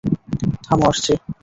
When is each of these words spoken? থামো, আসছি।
থামো, 0.65 0.85
আসছি। 0.87 1.13